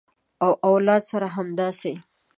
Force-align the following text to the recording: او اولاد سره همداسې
او 0.43 0.51
اولاد 0.69 1.01
سره 1.11 1.27
همداسې 1.35 1.93